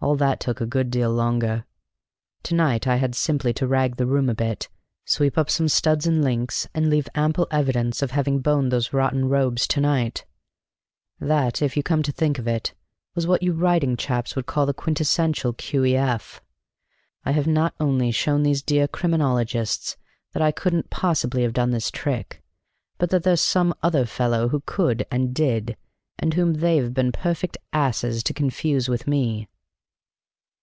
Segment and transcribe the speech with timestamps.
[0.00, 1.64] All that took a good deal longer;
[2.44, 4.68] to night I had simply to rag the room a bit,
[5.04, 9.28] sweep up some studs and links, and leave ample evidence of having boned those rotten
[9.28, 10.24] robes to night.
[11.18, 12.74] That, if you come to think of it,
[13.16, 16.42] was what you writing chaps would call the quintessential Q.E.F.
[17.24, 19.96] I have not only shown these dear Criminologists
[20.32, 22.40] that I couldn't possibly have done this trick,
[22.98, 25.76] but that there's some other fellow who could and did,
[26.20, 29.48] and whom they've been perfect asses to confuse with me."